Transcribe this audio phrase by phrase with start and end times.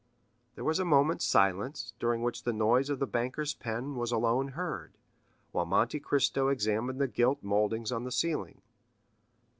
[0.55, 4.47] There was a moment's silence, during which the noise of the banker's pen was alone
[4.57, 4.93] heard,
[5.51, 8.63] while Monte Cristo examined the gilt mouldings on the ceiling.